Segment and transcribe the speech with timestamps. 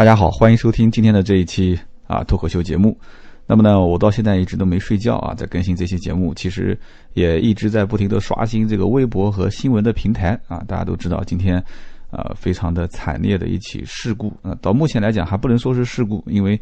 [0.00, 2.98] 大家好，欢迎收听今天的这一期啊脱口秀节目。
[3.46, 6.74] 那么呢，我到现在一直都没睡觉啊，在更新这期节目，其实
[7.12, 10.64] 也一直在不停的刷新这个微博和新闻的平台啊。
[10.66, 11.62] 大家都知道，今天
[12.10, 16.58] 啊非常的惨烈的一起事故啊，到目前来讲还不能说是事故，因为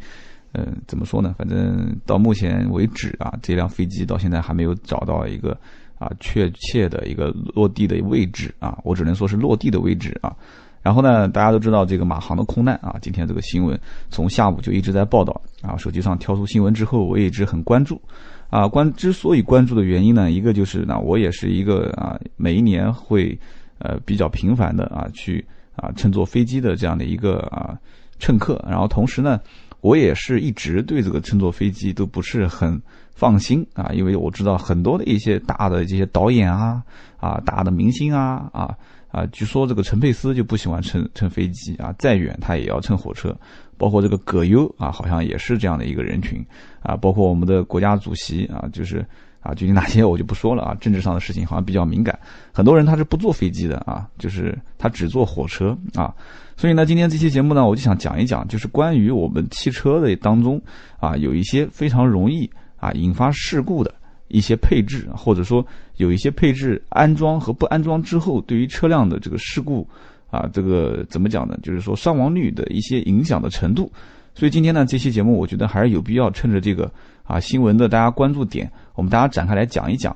[0.51, 5.57] 嗯怎么说呢，反正到目前为止啊，这辆飞机到现在还没有找到一个
[5.97, 10.35] 啊确切的一个落地的位置啊，我只能说是落地的位置啊。
[10.81, 13.77] 然后呢，大家都知道这个马航的空难啊，今天这个新闻
[14.09, 15.75] 从下午就一直在报道啊。
[15.75, 18.01] 手机上跳出新闻之后，我也一直很关注
[18.49, 18.65] 啊。
[18.65, 23.37] 关之所以关注的原因呢，一个就是那我也是一个啊，每一年会
[23.79, 25.45] 呃比较频繁的啊去
[25.75, 27.77] 啊乘坐飞机的这样的一个啊
[28.17, 28.63] 乘客。
[28.65, 29.37] 然后同时呢，
[29.81, 32.81] 我也是一直对这个乘坐飞机都不是很
[33.13, 36.81] 放心啊，因为我知道很多的一些大的这些导演啊
[37.17, 38.73] 啊大的明星啊啊。
[39.11, 43.35] 啊，据说这个陈佩斯就不喜欢乘乘飞机啊，再远他也要乘火车。
[43.77, 46.45] 包括这个葛优啊，好像也是这样的一个人群
[46.81, 46.97] 啊。
[46.97, 49.05] 包括我们的国家主席啊，就是
[49.39, 50.75] 啊，具体哪些我就不说了啊。
[50.81, 52.19] 政治上的事情好像比较敏感，
[52.51, 56.13] 很多人他是不坐飞机的啊，就是他只坐火车啊。
[56.57, 60.61] 所以呢，今天这期节目呢，我就想讲一讲，就是关于我们汽车的当中
[60.99, 63.95] 啊，有一些非常容易啊引发事故的。
[64.29, 65.63] 一些配置，或者说
[65.97, 69.85] 有一些配置安装和不安装之后，对于车辆的这个事故
[70.31, 71.57] 啊，这个怎么讲呢？
[71.61, 73.91] 就是说伤亡率的一些影响的程度。
[74.33, 76.89] 所以今天呢，这期节目我觉得还是有必要趁着这个
[77.23, 80.15] 啊新闻的大家关注点，我们大家展开来讲一讲。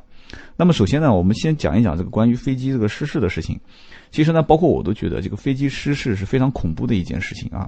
[0.55, 3.59] 那么首先呢，我们先讲一讲这个关于飞机这个失事的事情。
[4.11, 7.67] 其实呢，包括我都觉得这个飞机失事是非常恐怖的一件事情啊。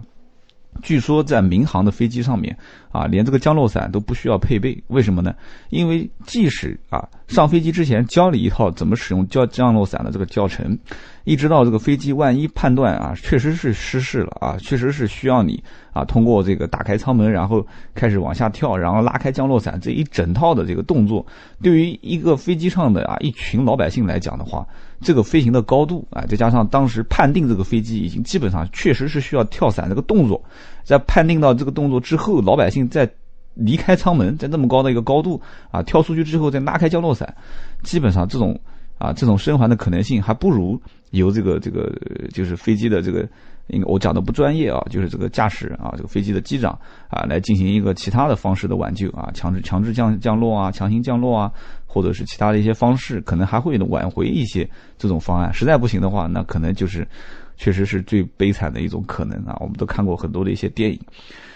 [0.81, 2.55] 据说在民航的飞机上面
[2.91, 5.33] 啊，连这个降落伞都不需要配备，为什么呢？
[5.69, 10.77] 因为即使啊上飞机之前教你一套怎么使用降降落伞的这个教程，
[11.23, 21.25] 一直到这个飞机万一判断啊确实是失事了啊，确实是需要你啊通过这个打开舱门，然后开始往下跳，然后拉开降落伞这一整套的这个动作，
[21.61, 24.65] 对于一个飞机上的啊一群老百姓来讲的话。
[25.01, 30.43] 这个飞行的高度啊，再加上当时判定这个飞机已经基本上确实是需要跳伞这个动作，
[30.83, 33.09] 在判定到这个动作之后，老百姓在
[33.53, 35.41] 离开舱门，在那么高的一个高度
[35.71, 37.35] 啊跳出去之后再拉开降落伞，
[37.83, 38.59] 基本上这种
[38.97, 40.81] 啊这种生还的可能性还不如
[41.11, 41.93] 由这个这个
[42.33, 43.27] 就是飞机的这个。
[43.67, 46.77] 应该我讲的不专业啊，就是这个驾驶啊，这个飞机的机长
[47.09, 51.51] 啊，来进行一个其他的方式的挽救啊，强制强制降降落啊，强行降落啊，
[51.87, 55.51] 或者是其他的一些方式，可能还会挽回一些这种方案。
[55.51, 57.07] 实在不行的话，那可能就是
[57.57, 59.57] 确实是最悲惨的一种可能啊。
[59.59, 60.99] 我们都看过很多的一些电影，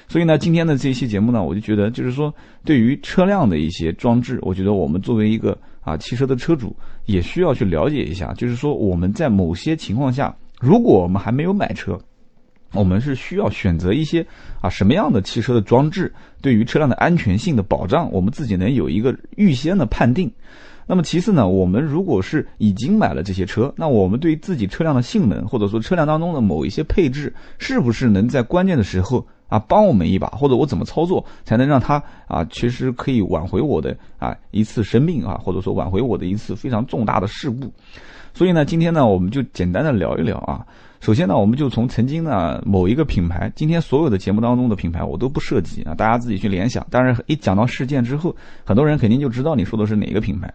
[0.07, 2.33] 所以呢，今天的这一期节目呢，我就觉得就是说，
[2.65, 6.75] 对于车辆的一些装置，我觉得我们作为一个啊汽车的车主，
[7.05, 10.35] 也需要去了解一下，就是说我们在某些情况下。
[10.59, 11.97] 如果我们还没有买车，
[12.73, 14.25] 我们是需要选择一些
[14.61, 20.31] 啊什么样的汽车的装置，对于车辆的安全性的保障，我们自己能有一个预先的判定。
[20.85, 37.71] 那么其次呢，我们如果是已经买了这些车，那我们对自己车辆的性能，或者说车辆当中的某一些配置，是不是能在关键的时候啊帮我们一把，或者我怎么操作才能让它啊其实可以挽回我的啊一次生命啊，或者说挽回我的一次非常重大的事故。
[38.33, 40.65] 所以呢，今天呢，我们就简单的聊一聊啊。
[41.01, 46.85] 首先呢，我们就从曾经呢某一个品牌，今天所有的节目当中的品牌我都不涉及啊，大家自己去联想。
[46.89, 48.35] 但是，一讲到事件之后，
[48.65, 50.53] 很多人肯定就知道你说的是哪个品牌。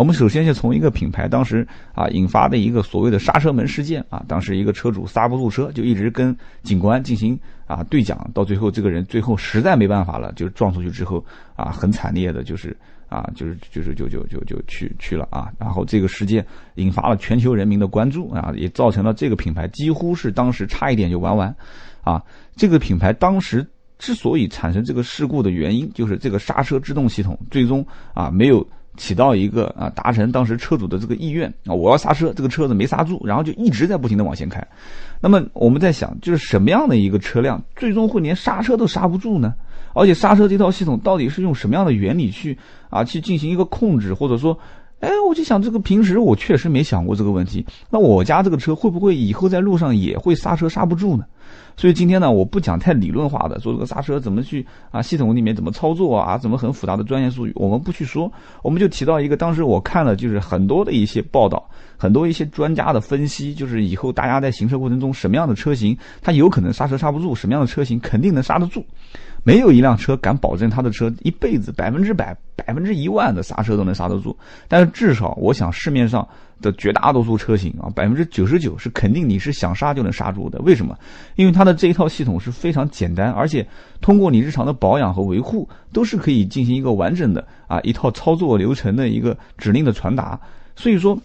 [0.00, 11.22] 我们首先就从一个品牌当时啊引发的一个所谓的刹车门事件啊，当时一个车主刹不住车，就一直跟警官进行啊对讲，到最后这个人最后实在没办法了，就撞出去之后
[11.54, 12.74] 啊，很惨烈的就是。
[13.10, 16.46] 啊，就是就是就就就就去去了啊，然后这个事件
[16.76, 21.52] 引发了全球人民的关注啊，也造成了这个品牌几乎是当时差一点就玩完，
[22.02, 22.22] 啊，
[22.54, 23.66] 这个品牌当时
[23.98, 27.84] 之所以产生这个事故的原因，就是这个刹车制动系统最终
[28.14, 28.64] 啊没有
[28.96, 34.66] 起到一个啊达成当时车主的这个意愿啊，我要刹车，这个车子没刹住，然后就一直在不停的往前开。
[35.20, 39.54] 那么我们在想，就是什么样的一个车辆最终会连刹车都刹不住呢？
[39.92, 42.56] 而且刹车这套系统到底是用什么样的原理去
[42.90, 44.56] 啊去进行一个控制，或者说，
[45.00, 47.64] 哎，我就想这个平时我确实没想过这个问题。
[47.90, 51.24] 那我家这个车会不会以后在路上也会刹车刹不住呢？
[51.76, 58.30] 所以今天呢，我不讲太理论化的，说这个刹车怎么去啊，系统里面怎么操作啊，怎么很复杂的专业术语，我们不去说，
[58.62, 61.64] 我们就提到一个，当时我看了就是很多的一些报道，
[61.96, 68.84] 很多一些专家的分析，就是以后大家在行车过程中，什么样的车型它有可能刹车刹不住，什么样的车型肯定能刹得住。
[69.42, 74.36] 没有一辆车敢保证他的车一辈子百分之百、百分之一万的刹车都能刹得住，
[74.68, 76.28] 但是至少我想市面上
[76.60, 80.58] 的绝大多数车型啊，百分之九十九是肯定你是想刹就能刹住的。
[80.60, 80.98] 为什么？
[81.36, 83.66] 因为它的这一套系统是非常简单，而且
[84.00, 90.38] 通过你日常的保养和维护，都是可以进行一个完整的啊一套操作流程的一个指令的传达。
[90.76, 91.18] 所以说，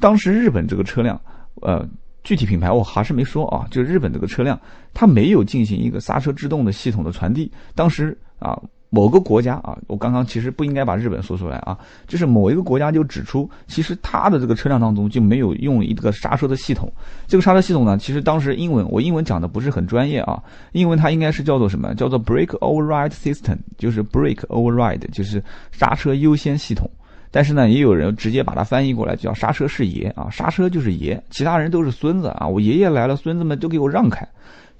[0.00, 1.20] 当时日本这个车辆，
[1.62, 1.86] 呃，
[2.24, 4.58] 具体品牌我还是没说啊，就日本这个车辆，
[4.94, 7.50] 它没有进行一个刹车制动的系统的传递。
[7.74, 8.60] 当时啊。
[8.90, 11.78] 某个国家啊，我刚刚其实不应该把日本说出来啊，
[12.08, 16.92] 就是某一个国家就指出，其实它的这个车辆当中就没有用一个刹车的系统。
[17.28, 20.42] 这个刹车系统呢，其实当时英文我英文讲的不是很专业啊，
[20.72, 21.94] 英文它应该是叫做什么？
[21.94, 26.90] 叫做 Brake Override System，就是 Brake Override，就是刹车优先系统。
[27.30, 34.28] 但是呢，也有人直接把它翻译过来叫刹车是爷啊，刹车就是爷，其他人都是孙子啊，我爷爷来了，孙子们都给我让开。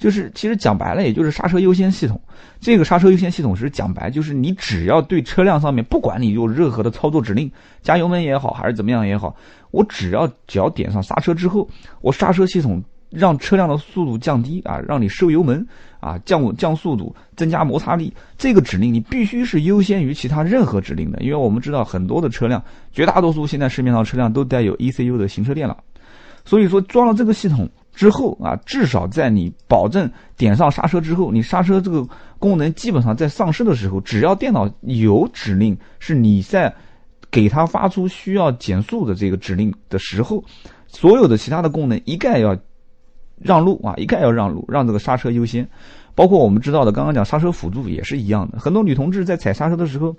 [0.01, 2.19] 就是其实讲白了，也就是刹车优先系统。
[2.59, 7.53] 这个刹车优先系统是讲白，就是你只要对车辆上面，不管你有任何的操作指令，
[7.83, 9.37] 加油门也好，还是怎么样也好，
[9.73, 11.69] 我只要只要点上刹车之后，
[12.01, 15.67] 我刹车系统让车辆的速度降低啊，让你收油门
[16.01, 21.21] 啊，降降速度，增加摩擦力，这个指令你必须是优先于其他任何指令的。
[21.21, 25.77] 因为我们知道很多的车辆，绝大多数现在市面上车辆都带有 ECU 的行车电脑，
[26.47, 27.69] 所以说装了这个系统。
[27.93, 32.09] 之后啊，至少在你保证点上刹车之后，你刹车这个
[32.39, 36.75] 功能基本上在丧失的时候，只要电脑有指令是你在
[37.31, 40.43] 给它发出需要减速的这个指令的时候，
[40.87, 42.57] 所有的其他的功能一概要
[43.39, 45.69] 让路啊，一概要让路，让这个刹车优先。
[46.15, 48.59] 包括我们知道的，刚刚讲刹车辅助也是一样的。
[48.59, 50.17] 很多女同志在踩刹车的时候，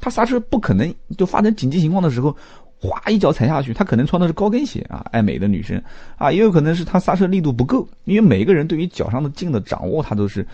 [0.00, 2.36] 她刹车不可能就发生紧急情况的时候。
[2.82, 5.80] 哗一脚踩下去，他可能穿的是高跟鞋啊，爱美的女生
[6.18, 10.44] 啊，也有可能是他刹车力度不够，因为每一个人对于脚上的劲的掌握，他都是。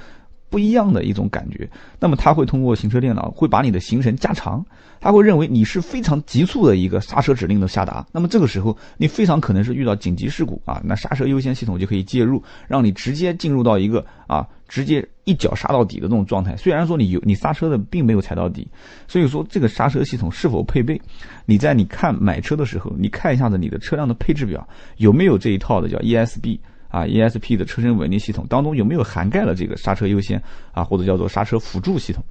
[0.50, 1.68] 不一样的一种感觉，
[2.00, 4.64] 那么它会通过行车电脑会把你的行程加长，
[5.00, 16.56] 它会认为你是非常急促的一个刹车指令的下达，那么这个时候你非常可能是遇到紧急事故啊，那刹车优先系统就可以介入，让你直接进入到一个啊直接一脚刹到底的这种状态。
[16.56, 18.66] 虽然说你有你刹车的并没有踩到底，
[19.06, 21.00] 所以说这个刹车系统是否配备，
[21.44, 24.66] 你在你看买车的时候，你看一下子你的车辆的配置表
[24.96, 26.58] 有没有这一套的叫 ESB。
[26.88, 30.42] 啊，ESP 的车身稳定系统当中有没有涵盖了这个刹车优先
[30.72, 32.24] 啊，或者叫做刹车辅助系统？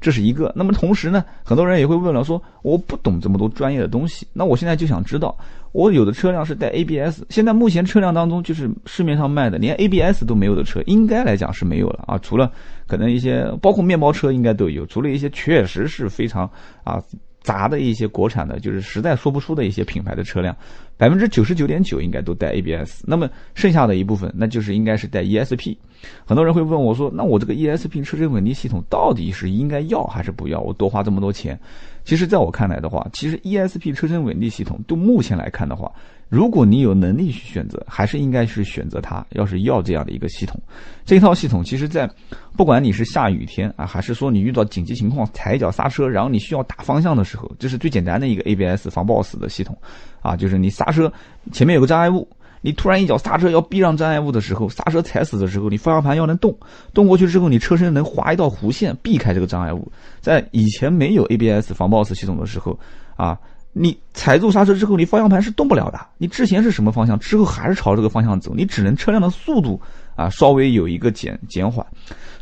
[0.00, 0.52] 这是一个。
[0.56, 5.36] 那么同时呢，很多人也会问了，说我不懂这么多专业的东西，那我现在就想知道，
[5.70, 12.50] 我有的车辆是带 ABS，现在目前车辆当中就是市面上卖的连 ABS 都没有的车，应该来讲是没有了啊，除了
[12.88, 16.50] 可能一些包括面包车应该都有，除了一些确实是非常
[16.82, 17.00] 啊。
[17.40, 20.54] 杂的一些国产的，就是实在说不出的一些品牌的车辆，
[20.96, 23.02] 百分之九十九点九应该都带 ABS。
[23.06, 25.76] 那么剩下的一部分，那就是应该是带 ESP。
[26.24, 30.60] 很多人会问我说：“那我这个 ESP 车身稳定系统到底是应该要还是不要？
[30.60, 31.58] 我多花这么多钱？”
[32.04, 35.90] 其实，在我看来的话，其实 ESP 车身稳定系统，就目前来看的话。
[36.30, 39.26] 如果你有能力去选择，还是应该去选择它。
[39.30, 40.58] 要是要这样的一个系统，
[41.04, 42.08] 这套系统其实，在
[42.56, 49.76] 不管你是下雨天啊，还是说你遇到紧急情况踩一脚刹车，然后你需要打方向的时候，这是最简单的一个 ABS 防抱死的系统
[50.22, 50.36] 啊。
[50.36, 51.12] 就是你刹车
[51.50, 52.28] 前面有个障碍物，
[52.60, 56.56] 你突然一脚刹车要避让障碍物的时候，刹车踩死的时候，你方向盘要能动，
[56.94, 59.90] 动过去之后，你车身能划一道弧线避开这个障碍物。
[60.20, 62.78] 在以前没有 ABS 防抱死系统的时候
[63.16, 63.36] 啊。
[63.72, 66.00] 你踩住刹车之后，你方向盘是动不了的。
[66.18, 69.80] 你之前是什么方向，之后还是朝这个方向走，你只能车辆的速度
[70.16, 71.86] 啊稍微有一个减减缓。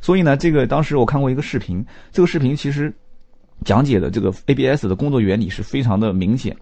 [0.01, 2.91] 所以呢，这个当时我看过一个视频，这个视频其实
[3.63, 6.57] 讲解的这个 ABS 的工作原理是非常的明显。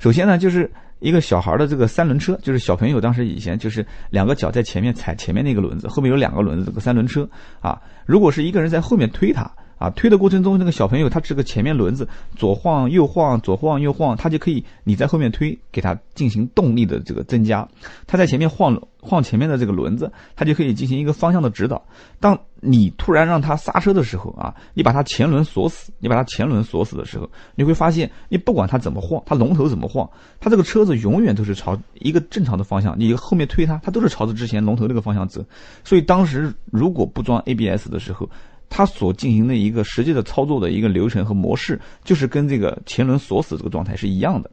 [0.00, 7.28] 首先呢，就是一个小孩的这个三轮车，就是小朋友当时以前就是两个脚在前面踩前面那个轮子，后面有两个轮子，这个三轮车
[7.60, 9.48] 啊，如果是一个人在后面推他。
[9.80, 12.06] 啊，推的过程中，那个小朋友他这个前面轮子
[12.36, 17.66] 左晃右晃，左晃右晃，他就可以你在后面推，给他进行动力的这个增加。
[18.06, 21.82] 他在前面晃晃前面的这个轮子，他就可以进行一个方向的指导。
[22.20, 30.06] 当你突然让他刹车的时候啊，你把他前轮锁死，你把他前轮锁死的时候，你会发现，你不管他怎么晃，他龙头怎么晃，
[30.40, 32.94] 他这个车子永远都是朝一个正常的方向。
[32.98, 35.42] 你后面推他，他都是朝着之前龙头那个方向走。
[35.84, 38.28] 所以当时如果不装 ABS 的时候，
[38.70, 44.50] 它所进行的一个实际的操作的一个流程和模式，就是跟这个前轮锁死这个状态是一样的。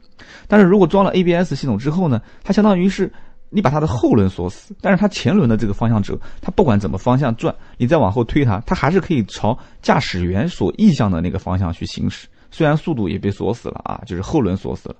[0.47, 3.09] 但是如果装了 ABS 系统之后呢，它相当于是
[3.49, 12.27] 你把它的后轮锁死，但是它前轮的这个方向轴，它不管怎么方向转，你再往后推它，它还是可以朝驾驶员所意向的那个方向去行驶。
[12.57, 14.95] 虽然速度也被锁死了啊，就是后轮锁死了，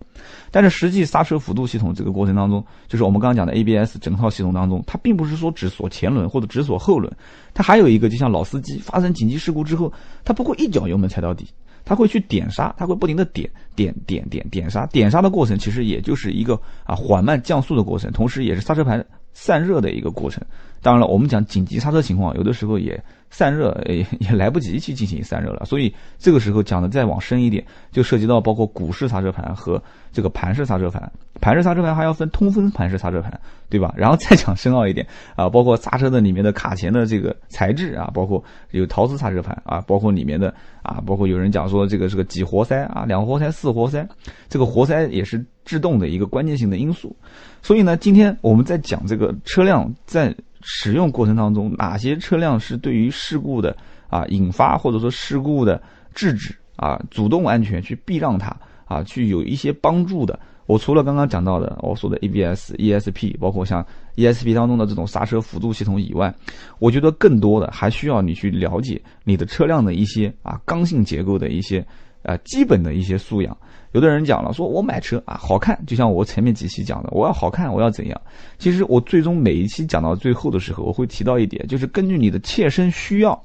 [0.52, 7.12] 但是实际刹车辅助系统这个过程当中，就是我们刚刚讲的 ABS 整套系统当中，它并不是说只锁前轮或者只锁后轮，
[7.56, 9.92] 它还有一个就像老司机发生紧急事故之后，
[10.24, 11.50] 他不会一脚油门踩到底，
[11.84, 20.46] 他会去点刹，他会不停的点点点点点刹，点刹的过程其实也就是一个啊缓慢降速的过程，同时也是刹车盘散热的一个过程。
[20.82, 29.82] 当然了，我们讲紧急刹车情况，有的时候也散热也 也来不及去进行散热了，所以这个时候讲的再往深一点，就涉及到包括鼓式刹车盘和
[30.12, 33.94] 这个盘式刹车盘，盘式刹车盘还要分通风盘式刹车盘，对吧？
[33.98, 35.06] 然后再讲深奥一点
[35.36, 44.08] 啊，包括刹车的里面的卡钳的这个材质啊，包括有陶瓷刹车盘啊，包括里面的啊，包括有人讲说这个是个几活塞啊，两活塞、四活塞，
[44.48, 47.16] 这个活塞也是制动的一个关键性的因素。
[47.62, 53.76] 所以呢，今天我们在讲这个车辆在使用过程当中，哪些车辆是对于事故的
[54.10, 55.82] 啊引发或者说事故的
[56.14, 60.40] 制止啊主动安全去避让它啊去有一些帮助的？
[60.66, 63.86] 我除了刚刚讲到的我说的 ABS、ESP，包括像
[64.18, 66.34] ESP 当中的这种刹车辅助系统以外，
[66.78, 71.80] 我觉得更多的还需要你去了解你的车辆的一些啊刚性结构的一些
[72.22, 73.58] 啊基本的一些素养。
[73.94, 78.22] 有的人讲了，说我买车啊好看，就像我前面几期讲的，我要好看，我要怎样？
[78.58, 83.41] 其实我最终每一期讲到最后的时候，我会提到一点，就是根据你的切身需要。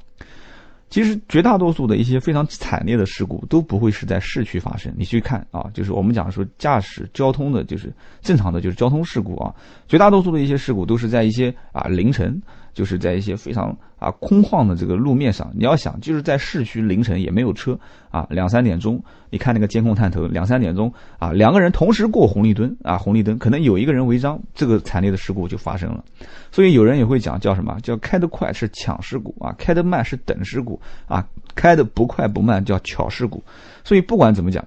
[0.91, 4.93] 其实绝大多数的一些非常惨烈的事故都不会是在市区发生。
[4.95, 9.55] 你去看啊，就是我们讲说驾驶交通的，就是正常的，就是交通事故啊，
[9.89, 12.39] 绝大多数的一些事故都是在一些啊凌晨。
[12.75, 17.79] 就是在一些非常啊空旷的这个路面上，你要想就是在市区凌晨也没有车
[18.11, 26.05] 啊，两三点钟，你看那个监控探头，两三点钟啊，两个人同时过红绿灯啊，红绿灯可能有一个人违章，这个惨烈的事故就发生了。
[26.51, 33.43] 所以有人也会讲叫什么叫开得快是抢事故啊，开得慢是等事故啊，开得不快不慢叫巧事故。
[33.85, 34.65] 所以不管怎么讲。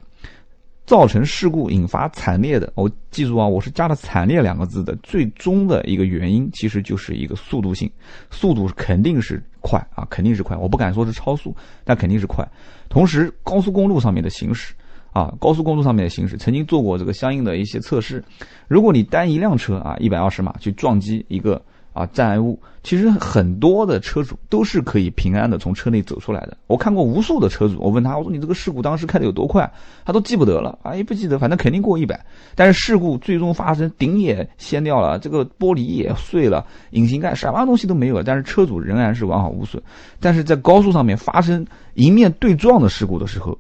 [0.86, 7.90] 造成事故引发惨烈的，我记住啊，我是加了“惨烈”两个字的，最终的一个原因其实就是一个速度性，
[8.30, 12.48] 速度肯定是快啊，肯定是快，我不敢说是超速，但肯定是快。
[12.88, 14.76] 同时，高速公路上面的行驶
[15.12, 18.24] 啊，高速公路上面的行驶，曾经做过这个相应的一些测试，
[18.68, 21.60] 如果你单一辆车啊，一百二十码去撞击一个。
[21.96, 26.58] 啊，障碍物其实很多的车主都是可以平安的从车内走出来的。
[26.68, 29.72] 我看过无数的车主，我问他，我说你这个事故当时开的有多快？
[30.04, 32.20] 他都记不得了，啊，也不记得，反正肯定过一百。
[32.54, 39.82] 但是事故最终发生，顶也掀掉了，这个玻璃也碎了，引擎盖什么东西都没有了，但是车主仍然是完好无损。
[40.20, 43.58] 但是在高速上面发生迎面对撞的事故的时候。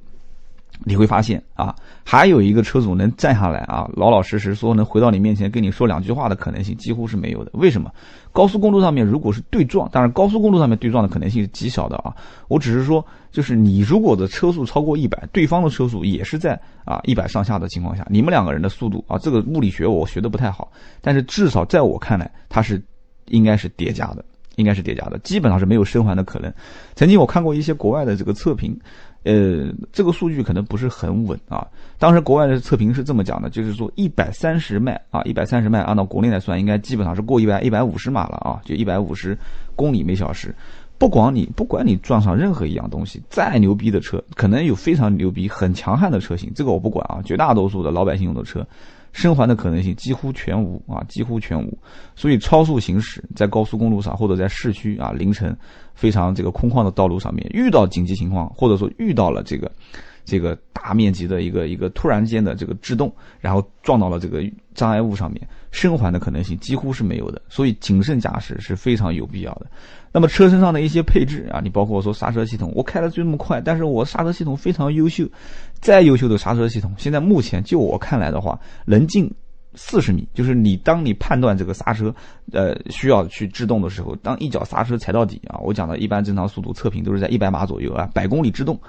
[0.83, 7.51] 你会发现啊，还有一个车主能站下来啊，老老实实说能回到你面前跟你说两句话的可能性几乎是没有的。
[7.53, 7.91] 为什么？
[8.31, 12.13] 高速公路上面如果是对撞，当然高速公路上面对撞的可能性是极小的啊。
[12.49, 20.69] 我只是说，就是你如果的车速超过一百，对方的车速也是在啊一百上下的情况下，你们两个人的速度啊，这个物理学我学的不太好，
[21.01, 22.83] 但是至少在我看来，它是
[23.27, 24.25] 应该是叠加的，
[24.57, 26.53] 应该是叠加的，基本上是没有生还的可能。
[26.95, 28.77] 曾经我看过一些国外的这个测评。
[29.25, 31.67] 呃，这个数据可能不是很稳啊。
[31.97, 39.37] 当时国外的测评是这么讲的，就是说一百三十迈啊，一百三十迈按照国内来算，应该基本上是过一百一百五十码了啊，就一百五十
[39.75, 40.55] 公里每小时。
[40.97, 47.21] 不管你不管你撞上任何一样东西，再牛逼的车，可能有非常牛逼、很强悍的车型，这个我不管啊。
[47.25, 48.65] 绝大多数的老百姓用的车。
[49.11, 51.77] 生还的可能性几乎全无啊，几乎全无。
[52.17, 55.55] 所以超速行驶在高速公路上或者在市区啊凌晨
[55.95, 59.71] 非常这个空旷的道路上面，遇到紧急情况或者说遇到了这个
[60.23, 67.41] 这个大面积的一个一个突然间的这个制动，然后撞到了这个障碍物上面，生还的可能性几乎是没有的。
[67.49, 69.67] 所以谨慎驾驶是非常有必要的。
[70.11, 75.25] 那么车身上的一些配置啊，你包括说刹车系统，我开的就那么快，但是我刹车系统非常优秀，
[75.79, 79.29] 再优秀的刹车系统，现在目前就我看来的话，能进
[79.75, 82.13] 四十米，就是你当你判断这个刹车，
[82.51, 88.79] 呃，需要去制动的时候，当一脚刹车踩到底啊，我讲的一般正常速度测评都是在一百码左右啊，百公里制动，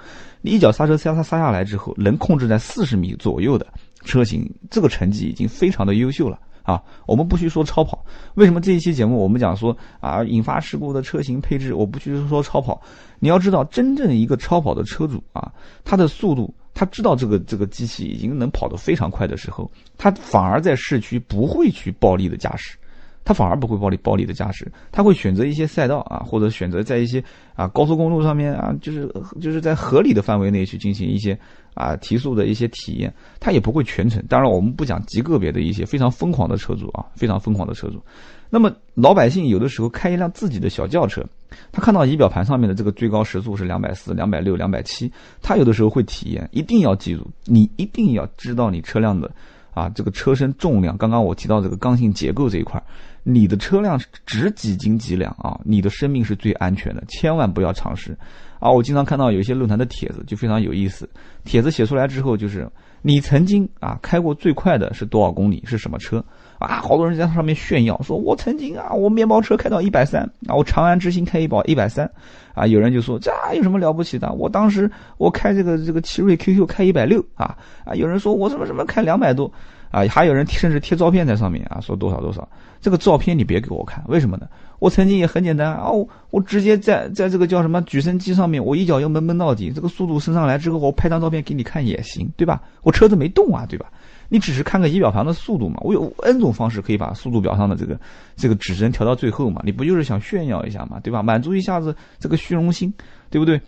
[0.41, 3.67] 你一脚刹车刹它刹下来之后，能控制在四十米左右的
[4.03, 6.39] 车型，这个成绩已经非常的优秀了。
[6.63, 8.03] 啊，我们不去说超跑，
[8.33, 12.81] 为什么这一期节目我们讲说啊引发事故的车型配置，我不去说超跑。
[13.19, 15.49] 你要知道，真正一个超跑的车主啊，
[15.85, 19.67] 他的速度，他知道这个这个机器已经能跑得非常快的时候，
[19.97, 22.77] 他反而在市区不会去暴力的驾驶。
[23.25, 27.21] 他反而不会暴力暴力的驾驶，他会选择一些赛道啊，或者选择在一些
[27.55, 29.05] 啊高速公路上面啊，就是
[29.41, 31.37] 就是在合理的范围内去进行一些
[31.73, 34.23] 啊提速的一些体验，他也不会全程。
[34.29, 38.01] 当然，我们不讲极个别的一些非常疯狂的车主啊，非常疯狂的车主。
[38.49, 41.23] 那么老百姓有的时候开一辆自己的小轿车，
[41.71, 45.11] 他看到仪表盘上面的这个最高时速是两百四、两百六、两百七，
[45.41, 46.47] 他有的时候会体验。
[46.51, 49.29] 一定要记住，你一定要知道你车辆的
[49.73, 50.97] 啊这个车身重量。
[50.97, 52.81] 刚刚我提到这个刚性结构这一块。
[53.29, 55.59] 你的车辆值几斤几两啊？
[55.65, 58.17] 你的生命是最安全的，千万不要尝试。
[58.57, 61.07] 啊，我经常看到有一些论坛的帖子就非常有意思，
[61.43, 62.65] 帖子写出来之后就是
[63.01, 66.23] 你曾经啊开过最快的是多少公里，是什么车？
[66.57, 72.09] 啊，好多人在上面炫耀，说我曾经啊，我面包车开到一百三，啊，我长安之星开一保一百三，
[72.55, 74.31] 啊，有人就说这有什么了不起的？
[74.31, 79.51] 我当时我开这个这个奇瑞 QQ 开一百六，啊啊，有人说我什么什么开两百多，
[79.91, 82.47] 啊，还有人甚至贴照片在上面啊，说多少多少，
[82.81, 84.47] 这个照片你别给我看，为什么呢？
[84.79, 92.61] 我曾经也很简单啊，我我直接在在这个叫什么举升机上面，我一脚油门闷到底，这个速度升上来之后，我拍张照片给你看也行，对吧？
[92.83, 93.87] 我车子没动啊，对吧？
[94.29, 97.97] 你只是看个仪表盘的速度嘛，我有 N 种方式可以把速度表上的这个
[98.35, 101.23] 这个指针调到最后嘛，你不就是想炫耀一下嘛，对吧？
[101.23, 102.93] 满足一下子这个虚荣心，
[103.29, 103.59] 对不对？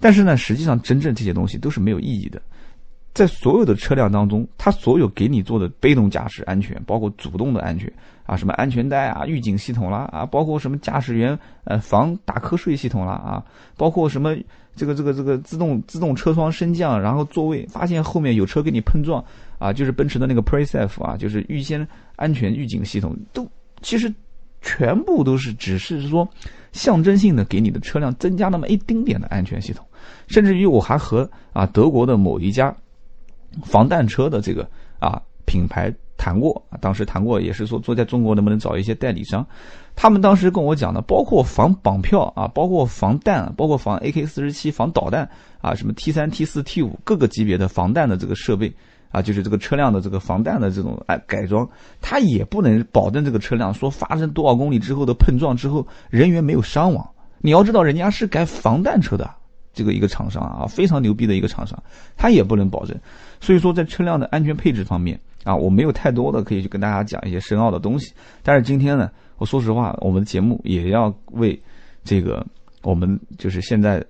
[0.00, 2.42] 但是呢，实际上真正这些东西都是没有意义的。
[3.12, 7.92] 在所有的车辆当中，它所有给你做的被动驾驶安全，包括主动的安全
[8.24, 13.44] 啊，什么安全带啊、预警系统啦啊，包括什么驾驶员呃防打瞌睡系统啦啊，
[13.76, 14.36] 包括什么
[14.76, 19.22] 这个这个这个自动自动车窗升降，然后座位发现后面有车跟你碰撞
[19.58, 23.44] 啊，就是奔驰的那个 PreSafe 啊，就是预先安全预警系统，都
[23.82, 24.12] 其实
[24.60, 26.26] 全部都是只是说
[26.70, 29.84] 象征性的给你的车辆增加那么一丁点的安全系统，
[30.28, 32.72] 甚至于我还和啊德国的某一家。
[33.64, 39.46] 防弹车的这个啊品牌谈过，当时谈过也是说做在中国能不能找一些代理商，
[39.96, 45.28] 他们当时跟我讲的，包括防绑票啊，包括防弹，包括防 AK 四十七防导弹
[45.60, 48.72] 啊，什么 T 三 T 四 T 五各个级别的防弹的这个设备
[49.10, 51.68] 啊，就是这个车辆的这个防弹的这种哎改装，
[52.00, 57.10] 它也不能保证这个车辆说发生多少公里之后的碰撞之后人员没有伤亡。
[57.38, 59.28] 你要知道，人家是改防弹车的。
[59.72, 61.80] 这个一个厂商啊，非常牛逼的一个厂商，
[62.16, 62.98] 他也不能保证。
[63.40, 68.12] 所以说，在车辆的安全配置方面啊，我没有太多的可以去跟大家讲一些深奥的东西。
[68.42, 71.60] 但是今天呢，我说实话，我们的节目也要为
[72.04, 72.44] 这个
[72.82, 74.04] 我们就是现在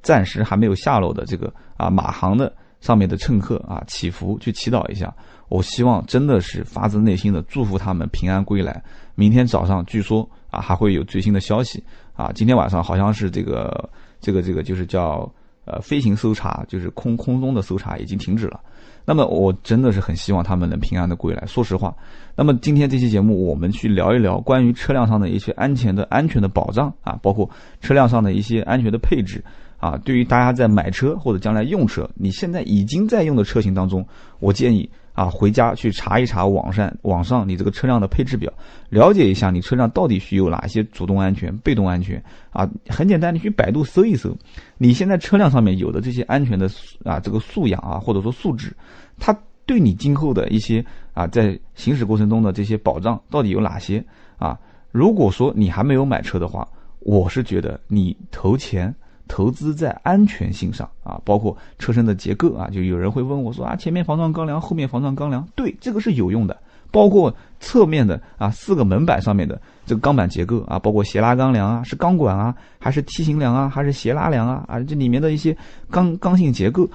[0.00, 5.14] 暂时还没有下落的这个啊马航的上面的乘客啊祈福去祈祷一下。
[5.48, 8.82] 我希望真的是发自内心的祝福他们平安归来。
[9.14, 13.90] 明天早上据说啊还会有最新的消息啊，今天晚上好像是这个
[14.22, 15.30] 这个这个就是叫
[15.66, 18.58] 呃飞行搜查，就是空空中的搜查已经停止了。
[19.04, 21.44] 那么我真的是很希望他们能平安的归来。
[21.44, 21.92] 说实话，
[22.36, 29.44] 那么今天这期节目我们去聊一聊关于车辆上的一些安全的安全的保障啊，包括车辆上的一些安全的配置
[29.82, 29.98] 啊。
[29.98, 34.06] 对于大家在买车或者将来用车，你现在已经在用的车型当中，
[34.38, 34.88] 我建议。
[35.14, 38.50] 啊，回家去查一查网上网上你这个车辆的配置表，
[38.88, 42.16] 了解一下你车辆到底需有哪些主动安全、被动安全
[42.48, 42.66] 啊？
[42.88, 44.34] 很简单，你去百度搜一搜，
[44.78, 46.66] 你现在车辆上面有的这些安全的
[47.04, 48.74] 啊这个素养啊，或者说素质，
[49.18, 54.02] 它对你今后的一些啊在行驶过程中的这些保障到底有哪些
[54.38, 54.58] 啊？
[54.92, 56.66] 如果说你还没有买车的话，
[57.00, 58.94] 我是觉得你投钱。
[59.32, 66.54] 投资在安全性上啊，包括车身的结构啊，就有人会问我说啊，前面防撞钢梁，后面防撞钢梁，对，这个是有用的。
[66.90, 75.56] 包括侧面的啊，四个门板上面的这个钢板结构啊，包括斜拉钢梁啊，是钢管啊，还是梯形梁啊，还是斜拉梁啊，啊，这里面的一些
[75.90, 76.86] 钢刚性结构，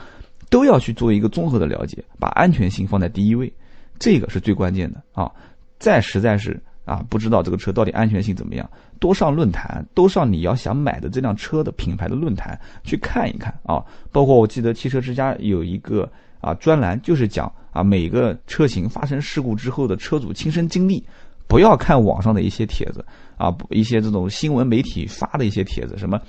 [0.51, 3.51] 都要去做一个综合的了解，把安全性放在第一位，
[3.97, 5.31] 这个是最关键的啊。
[5.79, 6.61] 再实在是。
[6.87, 8.67] 啊，不知道这个车到底安全性怎么样？
[8.97, 13.83] 多上论坛，多上你要想买的这辆车的品牌的论坛去看一看啊。
[14.09, 21.03] 包括我记得汽车之家有一个啊专栏，就是讲啊每个车型发生事故之后的车主亲身经历。
[21.49, 23.05] 不要看网上的一些帖子
[23.37, 26.19] 啊，一些这种新闻媒体发的一些帖子，什么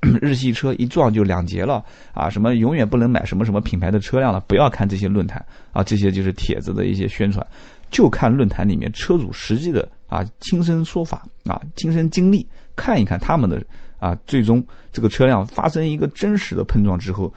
[0.00, 4.40] 日系车一撞就两截了啊，什么永远不能买什么什么品牌的车辆了。
[4.48, 7.46] 不要看这些论坛啊，这些就是帖子的一些宣传，
[7.88, 9.88] 就看论坛里面车主实际的。
[10.08, 13.62] 啊，亲身说法啊，亲身经历，看一看他们的
[13.98, 17.32] 啊，最终这个车辆发生一个真实的碰撞之后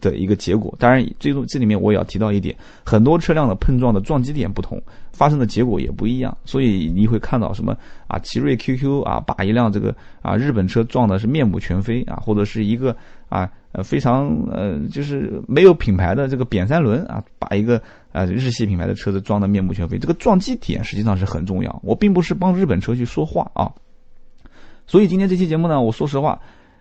[0.00, 0.74] 的一个结果。
[0.78, 6.36] 当然，最终这里面我也要提到一点，很多车辆的碰撞的撞击点不同，发生的结果也不一样。
[6.44, 7.76] 所以你会看到什么
[8.08, 12.94] 啊，奇瑞 QQ 啊，把一辆这个啊日本车撞的是面目全非啊，或者是一个
[13.28, 13.48] 啊
[13.82, 17.82] 非常呃就是没有品牌的这个扁三轮啊，把一个。
[18.10, 21.80] 啊，日系品牌的车子撞得面目全非，这个撞击点实际上是很重要。
[21.84, 23.70] 我并不是帮日本车去说话啊，
[24.86, 26.40] 所以今天这期节目呢，我说实话，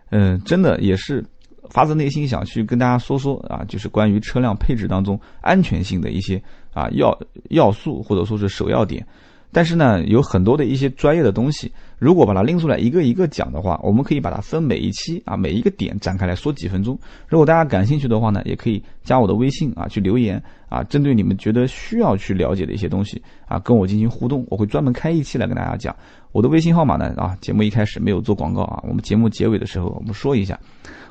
[0.09, 1.23] 嗯，真的也是
[1.69, 6.41] 发自内心想去跟大家说说啊，就是关于车辆配置当中安全性的一些
[6.73, 7.15] 啊要
[7.49, 9.05] 要素或者说是首要点。
[9.51, 16.99] 但是呢，有很多的一些专业的东西，如果把它拎出来一个一个讲的话，我们可以把它分每一期啊，每一个点展开来说几分钟。
[17.27, 25.95] 如果大家感兴趣的话呢，也可以加我的微信啊，去留言啊，针对你们觉得需要去了解的一些东西啊，跟我进行互动，我会专门开一期来跟大家讲。
[26.33, 30.59] 我的微信号码呢啊，节目一开始没有做广告啊，我们节目结尾的时候我们说一下，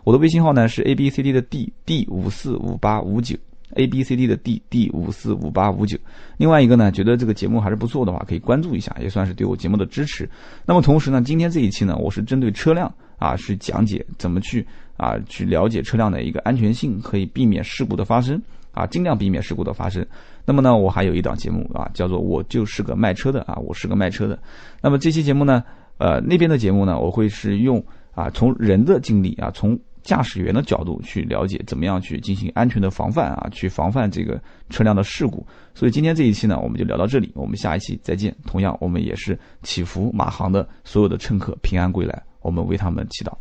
[0.04, 3.36] 我的微信号呢是 A B C D 的 D D 五四五八五九。
[3.74, 5.98] A B C D 的 D D 五四五八五九，
[6.36, 10.28] 另外一个呢，觉得这个节目还是不错的话，可以关注一下，也算是对我节目的支持。
[10.64, 18.40] 那么同时呢，今天这一期呢，我是针对车辆啊，是讲解怎么去啊，去了解车辆的一个安全性，可以避免事故的发生
[18.72, 20.06] 啊，尽量避免事故的发生。
[20.44, 24.38] 那么呢，我还有一档节目啊，叫做我就是个卖车的啊，我是个卖车的。
[24.80, 25.64] 那么这期节目呢，
[25.98, 34.40] 呃，那边的节目呢，我会是用啊，从人的经历啊，从驾驶员的角度去了解怎么样去进行安全的防范啊，去防范这个
[34.70, 35.44] 车辆的事故。
[35.74, 38.34] 所以今天这一期呢，我们就聊到这里，我们下一期再见。
[38.46, 43.32] 同样，我们也是祈福马航的所有的乘客平安归来，我们为他们祈祷。